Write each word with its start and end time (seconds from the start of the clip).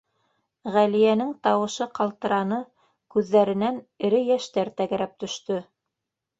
Ғәлиәнең 0.75 1.33
тауышы 1.47 1.87
ҡалтыраны, 1.99 2.59
күҙҙәренән 3.17 3.79
эре 4.11 4.25
йәштәр 4.33 4.75
тәгәрәп 4.83 5.17
төштө. 5.27 5.63